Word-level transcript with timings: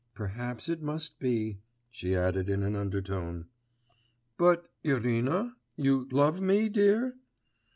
'Perhaps, 0.15 0.67
it 0.67 0.81
must 0.81 1.19
be,' 1.19 1.59
she 1.91 2.15
added 2.15 2.49
in 2.49 2.63
an 2.63 2.75
undertone. 2.75 3.45
'But, 4.35 4.67
Irina, 4.83 5.55
you 5.75 6.07
love 6.11 6.41
me, 6.41 6.69
dear? 6.69 7.17